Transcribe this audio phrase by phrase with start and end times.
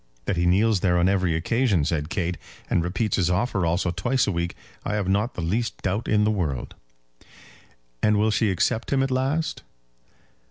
[0.25, 2.35] "That he kneels there on every occasion," said Kate,
[2.71, 6.23] "and repeats his offer also twice a week, I have not the least doubt in
[6.23, 6.73] the world."
[8.01, 9.61] "And will she accept him at last?"